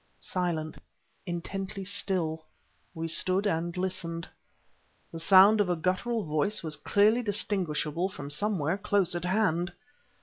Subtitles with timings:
[0.19, 0.77] Silent,
[1.27, 2.43] intently still,
[2.95, 4.27] we stood and listened.
[5.11, 9.73] The sound of a guttural voice was clearly distinguishable from somewhere close at hand!